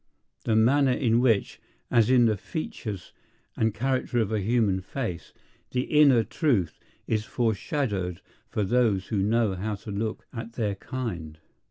[0.45, 1.59] The manner in which,
[1.91, 3.13] as in the features
[3.55, 5.31] and character of a human face,
[5.69, 8.19] the inner truth is foreshadowed
[8.49, 11.37] for those who know how to look at their kind.